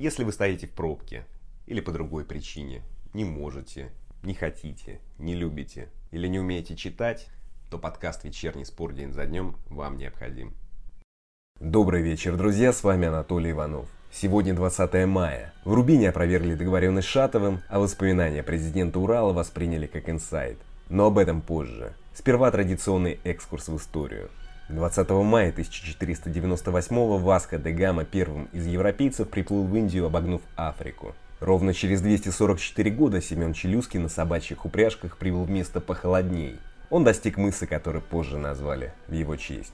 [0.00, 1.26] Если вы стоите в пробке
[1.66, 2.80] или по другой причине,
[3.12, 3.92] не можете,
[4.22, 7.28] не хотите, не любите или не умеете читать,
[7.70, 10.54] то подкаст «Вечерний спор день за днем» вам необходим.
[11.60, 13.90] Добрый вечер, друзья, с вами Анатолий Иванов.
[14.10, 15.52] Сегодня 20 мая.
[15.66, 20.56] В Рубине опровергли договоренность с Шатовым, а воспоминания президента Урала восприняли как инсайт.
[20.88, 21.92] Но об этом позже.
[22.14, 24.30] Сперва традиционный экскурс в историю.
[24.70, 31.14] 20 мая 1498 Васко де Гама первым из европейцев приплыл в Индию, обогнув Африку.
[31.40, 36.56] Ровно через 244 года Семен Челюский на собачьих упряжках прибыл в место похолодней.
[36.88, 39.72] Он достиг мыса, который позже назвали в его честь.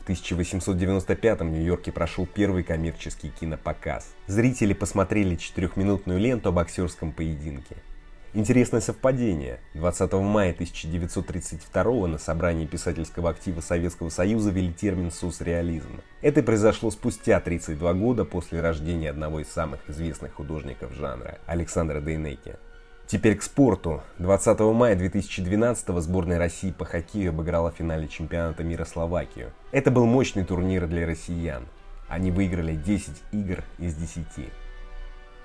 [0.00, 4.14] В 1895 в Нью-Йорке прошел первый коммерческий кинопоказ.
[4.26, 7.76] Зрители посмотрели четырехминутную ленту о боксерском поединке.
[8.36, 9.60] Интересное совпадение.
[9.74, 16.00] 20 мая 1932 на собрании писательского актива Советского Союза ввели термин «соцреализм».
[16.20, 22.56] Это произошло спустя 32 года после рождения одного из самых известных художников жанра– Александра Дейнеки.
[23.06, 24.02] Теперь к спорту.
[24.18, 29.52] 20 мая 2012 сборная России по хоккею обыграла в финале чемпионата мира Словакию.
[29.70, 31.68] Это был мощный турнир для россиян.
[32.08, 34.50] Они выиграли 10 игр из 10.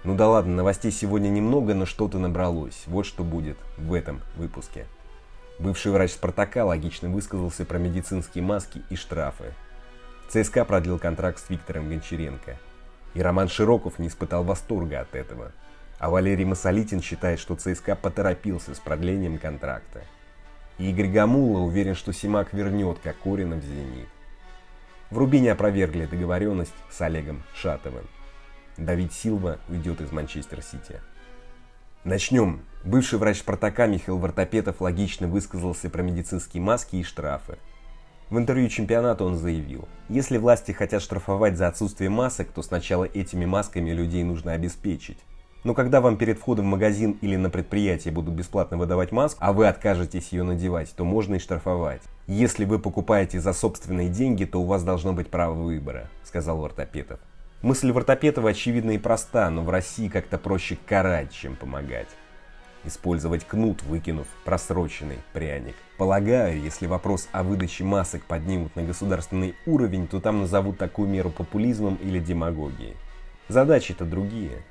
[0.03, 2.83] Ну да ладно, новостей сегодня немного, но что-то набралось.
[2.87, 4.85] Вот что будет в этом выпуске.
[5.59, 9.53] Бывший врач «Спартака» логично высказался про медицинские маски и штрафы.
[10.29, 12.57] ЦСКА продлил контракт с Виктором Гончаренко.
[13.13, 15.51] И Роман Широков не испытал восторга от этого–
[15.99, 20.01] а Валерий Масолитин считает, что ЦСКА поторопился с продлением контракта.
[20.77, 24.07] И Игорь Гамула уверен, что Симак вернет Кокорина в «Зенит».
[25.11, 28.07] В Рубине опровергли договоренность с Олегом Шатовым.
[28.79, 31.01] Давид Силва уйдет из Манчестер Сити.
[32.05, 32.61] Начнем.
[32.85, 37.57] Бывший врач «Спартака» Михаил Вартопетов логично высказался про медицинские маски и штрафы.
[38.29, 43.45] В интервью чемпионата он заявил, если власти хотят штрафовать за отсутствие масок, то сначала этими
[43.45, 45.17] масками людей нужно обеспечить.
[45.65, 49.51] Но когда вам перед входом в магазин или на предприятие будут бесплатно выдавать маску, а
[49.51, 52.01] вы откажетесь ее надевать, то можно и штрафовать.
[52.27, 57.19] Если вы покупаете за собственные деньги, то у вас должно быть право выбора, сказал Вартопетов.
[57.61, 62.07] Мысль Вартопетова очевидна и проста, но в России как-то проще карать, чем помогать.
[62.85, 65.75] Использовать кнут, выкинув просроченный пряник.
[65.97, 71.31] Полагаю, если вопрос о выдаче масок поднимут на государственный уровень, то там назовут такую меру
[71.31, 72.95] популизмом или демагогией.
[73.49, 74.63] Задачи-то другие.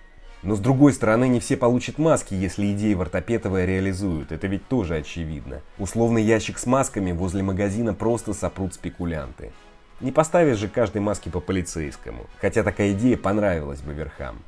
[0.43, 4.33] Но с другой стороны, не все получат маски, если идеи Вартопетова реализуют.
[4.33, 5.61] Это ведь тоже очевидно.
[5.77, 9.53] Условный ящик с масками возле магазина просто сопрут спекулянты.
[10.01, 12.27] Не поставишь же каждой маски по полицейскому.
[12.41, 14.43] Хотя такая идея понравилась бы верхам.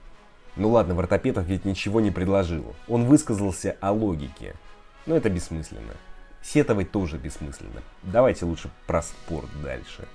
[0.56, 2.75] Ну ладно, Вартопетов ведь ничего не предложил.
[2.88, 4.55] Он высказался о логике.
[5.06, 5.94] Но это бессмысленно.
[6.43, 7.83] Сетовать тоже бессмысленно.
[8.03, 10.09] Давайте лучше про спорт дальше.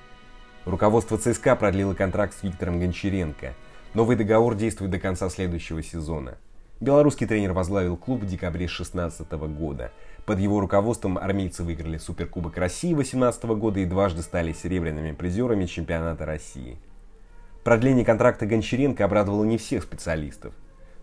[0.66, 3.53] Руководство ЦСКА продлило контракт с Виктором Гончаренко–
[3.95, 6.38] Новый договор действует до конца следующего сезона.
[6.81, 9.94] Белорусский тренер возглавил клуб в декабре 2016 года.
[10.25, 16.25] Под его руководством армейцы выиграли Суперкубок России 2018 года и дважды стали серебряными призерами чемпионата
[16.25, 16.78] России.
[17.63, 20.53] Продление контракта Гончаренко обрадовало не всех специалистов.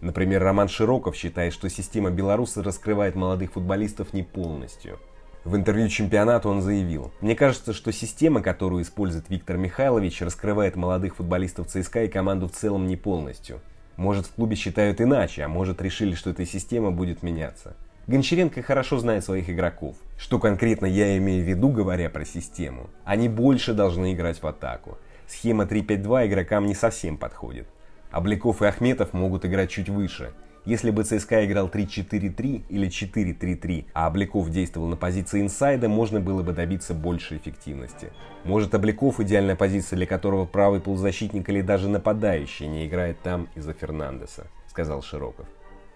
[0.01, 4.99] Например, Роман Широков считает, что система белоруса раскрывает молодых футболистов не полностью–
[5.45, 11.17] в интервью чемпионату он заявил, «Мне кажется, что система, которую использует Виктор Михайлович, раскрывает молодых
[11.17, 13.61] футболистов ЦСКА и команду в целом не полностью.
[13.97, 17.75] Может, в клубе считают иначе, а может, решили, что эта система будет меняться.
[18.07, 19.97] Гончаренко хорошо знает своих игроков.
[20.19, 22.91] Что конкретно я имею в виду, говоря про систему?
[23.05, 24.99] Они больше должны играть в атаку.
[25.27, 27.69] Схема 3-5-2 игрокам не совсем подходит.
[28.13, 30.33] Обликов и Ахметов могут играть чуть выше–
[30.65, 36.45] если бы ЦСКА играл 3-4-3 или 4-3-3, а Обликов действовал на позиции инсайда, можно было
[36.45, 38.13] бы добиться большей эффективности.
[38.45, 43.73] Может Обликов идеальная позиция, для которого правый полузащитник или даже нападающий не играет там из-за
[43.73, 45.47] Фернандеса, сказал Широков.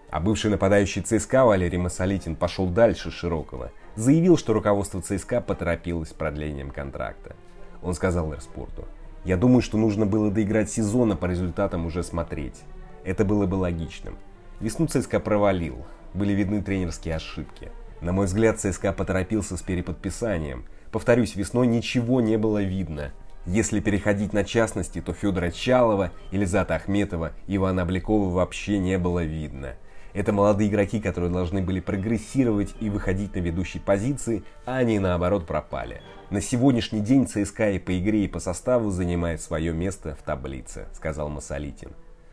[0.09, 3.71] А бывший нападающий ЦСКА Валерий Масолитин пошел дальше Широкого.
[3.95, 7.35] Заявил, что руководство ЦСКА поторопилось с продлением контракта.
[7.81, 8.85] Он сказал Эрспорту,
[9.25, 12.61] «Я думаю, что нужно было доиграть сезона по результатам уже смотреть.
[13.03, 14.17] Это было бы логичным.
[14.59, 17.71] Весну ЦСКА провалил, были видны тренерские ошибки.
[18.01, 20.65] На мой взгляд, ЦСКА поторопился с переподписанием.
[20.91, 23.11] Повторюсь, весной ничего не было видно.
[23.45, 29.75] Если переходить на частности, то Федора Чалова, Елизата Ахметова, Ивана Обликова вообще не было видно.
[30.17, 35.45] Это молодые игроки, которые должны были прогрессировать и выходить на ведущие позиции, а они наоборот
[35.45, 36.01] пропали.
[36.31, 40.87] На сегодняшний день ЦСКА и по игре, и по составу занимает свое место в таблице,
[40.95, 41.91] сказал Масолитин.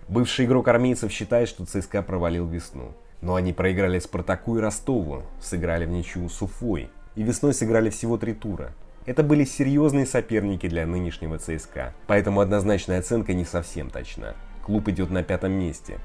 [0.08, 2.92] Бывший игрок армейцев считает, что ЦСКА провалил весну.
[3.20, 6.88] Но они проиграли Спартаку и Ростову, сыграли в ничью с Уфой.
[7.16, 8.72] И весной сыграли всего три тура.
[9.04, 14.36] Это были серьезные соперники для нынешнего ЦСКА, поэтому однозначная оценка не совсем точна.
[14.64, 15.98] клуб идет на пятом месте.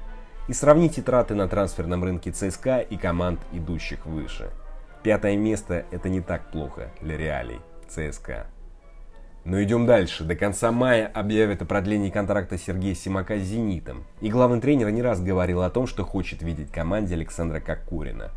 [0.50, 4.50] И сравните траты на трансферном рынке ЦСКА и команд, идущих выше.
[5.04, 8.48] Пятое место– это не так плохо для реалий ЦСКА.
[9.44, 10.24] Но идем дальше.
[10.24, 14.04] До конца мая объявят о продлении контракта Сергея Симака с «Зенитом».
[14.20, 18.32] И главный тренер не раз говорил о том, что хочет видеть команде Александра Кокурина.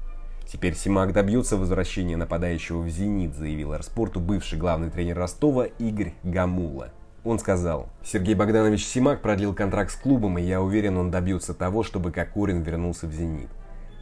[0.46, 6.92] Теперь Симак добьется возвращения нападающего в «Зенит», заявил Арспорту бывший главный тренер Ростова Игорь Гамула.
[7.24, 11.84] Он сказал, Сергей Богданович Симак продлил контракт с клубом, и я уверен, он добьется того,
[11.84, 13.50] чтобы Кокурин вернулся в «Зенит».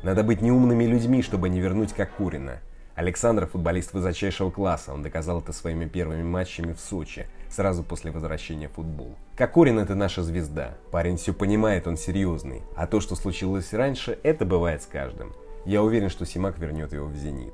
[0.02, 2.62] Надо быть неумными людьми, чтобы не вернуть Кокурина.
[2.96, 8.70] Александр– футболист высочайшего класса, он доказал это своими первыми матчами в Сочи, сразу после возвращения
[8.70, 9.16] в футбол.
[9.38, 10.76] Кокорин– это наша звезда.
[10.92, 12.64] Парень все понимает, он серьезный.
[12.76, 15.34] А то, что случилось раньше, это бывает с каждым.
[15.66, 17.54] Я уверен, что Симак вернет его в «Зенит».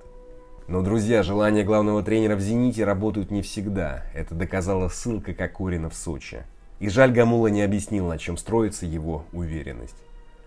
[0.67, 4.03] Но, друзья, желания главного тренера в «Зените» работают не всегда.
[4.13, 6.43] Это доказала ссылка Кокорина в Сочи.
[6.79, 9.95] И жаль, Гамула не объяснил, на чем строится его уверенность.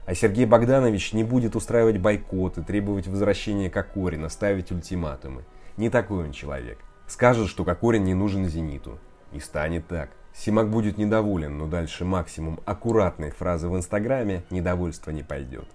[0.04, 5.44] А Сергей Богданович не будет устраивать бойкоты, требовать возвращения Кокорина, ставить ультиматумы.
[5.78, 6.78] Не такой он человек.
[7.06, 8.98] Скажет, что Кокорин не нужен «Зениту».
[9.32, 10.10] И станет так.
[10.34, 15.66] Симак будет недоволен, но дальше максимум аккуратной фразы в Инстаграме недовольство не пойдет.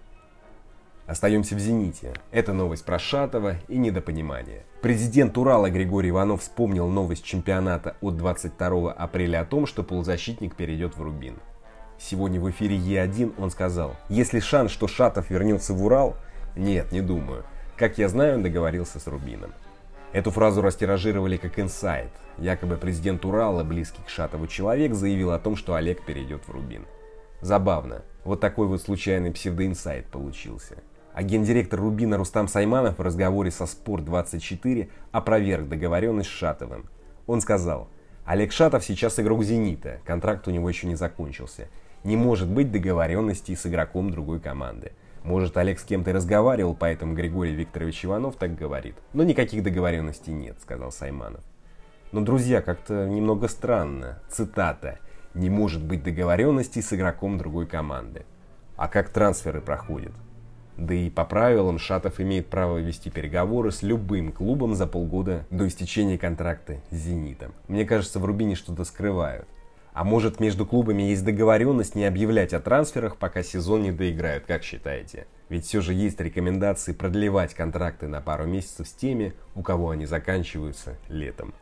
[1.07, 2.13] Остаемся в «Зените».
[2.31, 4.63] Это новость про Шатова и недопонимание.
[4.81, 10.98] Президент Урала Григорий Иванов вспомнил новость чемпионата от 22 апреля о том, что полузащитник перейдет
[10.98, 11.36] в Рубин.
[12.00, 16.16] Сегодня в эфире Е1 он сказал, если шанс, что Шатов вернется в Урал,
[16.56, 17.44] нет, не думаю.
[17.78, 19.54] Как я знаю, он договорился с Рубином.
[20.12, 22.10] Эту фразу растиражировали как инсайт.
[22.40, 26.88] Якобы президент Урала, близкий к Шатову человек, заявил о том, что Олег перейдет в Рубин.
[27.42, 28.02] Забавно.
[28.24, 30.78] Вот такой вот случайный псевдоинсайт получился.
[31.15, 36.89] А гендиректор Рубина Рустам Сайманов в разговоре со Спорт24 опроверг договоренность с Шатовым.
[37.25, 37.88] Он сказал,
[38.25, 41.69] Олег Шатов сейчас игрок «Зенита», контракт у него еще не закончился.
[42.03, 44.91] Не может быть договоренности с игроком другой команды.
[45.23, 48.95] Может, Олег с кем-то разговаривал, поэтому Григорий Викторович Иванов так говорит.
[49.13, 51.45] Но никаких договоренностей нет, сказал Сайманов.
[52.11, 54.19] Но, друзья, как-то немного странно.
[54.29, 55.00] Цитата.
[55.33, 58.25] «Не может быть договоренности с игроком другой команды».
[58.75, 60.13] А как трансферы проходят?
[60.77, 65.68] Да и по правилам Шатов имеет право вести переговоры с любым клубом за полгода до
[65.68, 67.54] истечения контракта с «Зенитом».
[67.68, 69.48] Мне кажется, в Рубине что-то скрывают.
[69.94, 74.63] А может между клубами есть договоренность не объявлять о трансферах, пока сезон не доиграют, как
[74.63, 75.27] считаете?
[75.48, 80.06] Ведь все же есть рекомендации продлевать контракты на пару месяцев с теми, у кого они
[80.06, 81.54] заканчиваются летом.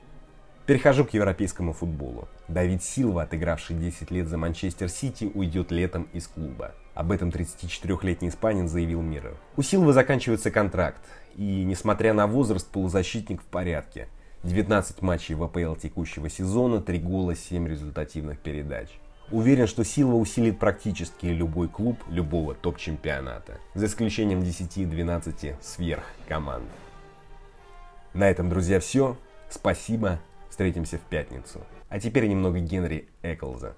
[0.66, 2.28] Перехожу к европейскому футболу.
[2.48, 6.74] Давид Силва, отыгравший 10 лет за Манчестер Сити, уйдет летом из клуба.
[6.94, 9.38] Об этом 34-летний испанин заявил миру.
[9.58, 11.02] У Силвы заканчивается контракт,
[11.36, 14.08] и, несмотря на возраст, полузащитник в порядке–
[14.44, 18.90] 19 матчей в АПЛ текущего сезона, 3 гола, 7 результативных передач.
[19.32, 26.66] Уверен, что Силва усилит практически любой клуб любого топ-чемпионата, за исключением 10-12 сверх команд.
[28.14, 29.18] На этом, друзья, все.
[29.50, 30.20] Спасибо.
[30.50, 31.62] Встретимся в пятницу.
[31.90, 33.76] А теперь немного Генри Эклза.